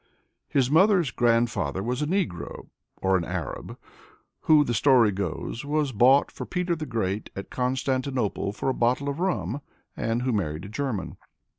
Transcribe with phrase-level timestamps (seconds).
[0.01, 0.03] ^
[0.33, 2.69] "* His mother's grandfather was a Negro
[3.03, 3.77] (or an J^j^)
[4.39, 9.09] who, the story goes, was bought for Peter the Great at Constantinople for a bottle
[9.09, 9.61] of rum,
[9.95, 11.17] and who married a German.